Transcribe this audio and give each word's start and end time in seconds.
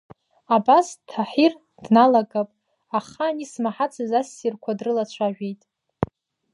Абас 0.55 0.87
Таҳир 1.09 1.53
дналагап, 1.83 2.49
ахаан 2.97 3.37
исмаҳацыз 3.45 4.11
ассирқуа 4.19 4.73
дрылацәажәеит. 4.77 5.61